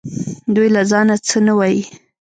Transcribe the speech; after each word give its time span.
دوی 0.55 0.67
له 0.75 0.81
ځانه 0.91 1.15
څه 1.27 1.37
نه 1.45 1.53
وايي 1.59 1.81